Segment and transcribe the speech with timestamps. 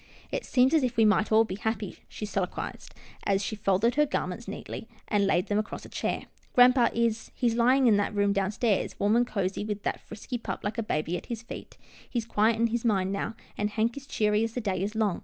[0.31, 2.87] "It seems as if we might all be happy," she solilo quized,
[3.23, 6.23] as she folded her garments neatly and laid them across a chair."
[6.55, 10.61] Grampa is— he's lying in that room downstairs, warm and cosy with that frisky pup
[10.63, 11.77] like a baby at his feet.
[12.09, 15.19] He's quiet in his mind now, and Hank is cheery as the day is long.